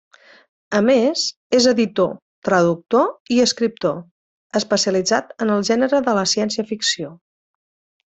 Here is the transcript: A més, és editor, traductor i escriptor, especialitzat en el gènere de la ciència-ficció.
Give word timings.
A 0.77 0.79
més, 0.85 1.25
és 1.57 1.67
editor, 1.71 2.07
traductor 2.49 3.35
i 3.37 3.37
escriptor, 3.45 3.93
especialitzat 4.61 5.37
en 5.47 5.53
el 5.57 5.67
gènere 5.73 6.01
de 6.09 6.15
la 6.21 6.25
ciència-ficció. 6.37 7.13